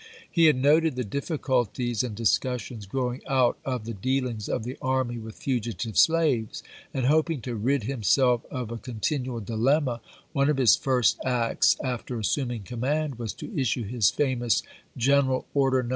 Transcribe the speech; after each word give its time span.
He 0.31 0.45
had 0.45 0.55
noted 0.55 0.95
the 0.95 1.03
difficulties 1.03 2.01
and 2.03 2.15
discussions 2.15 2.87
gi'owing 2.87 3.21
out 3.27 3.59
of 3.63 3.85
the 3.85 3.93
dealings 3.93 4.49
of 4.49 4.63
the 4.63 4.75
army 4.81 5.19
with 5.19 5.35
fugitive 5.35 5.95
slaves, 5.95 6.63
and, 6.91 7.05
hoping 7.05 7.39
to 7.41 7.53
rid 7.53 7.83
himself 7.83 8.43
of 8.49 8.71
a 8.71 8.79
continual 8.79 9.41
dilemma, 9.41 10.01
one 10.33 10.49
of 10.49 10.57
his 10.57 10.75
first 10.75 11.19
acts 11.23 11.77
after 11.83 12.17
assuming 12.17 12.63
command 12.63 13.19
was 13.19 13.31
to 13.35 13.55
issue 13.55 13.83
his 13.83 14.09
famous 14.09 14.63
Greneral 14.97 15.45
Order 15.53 15.83
No. 15.83 15.89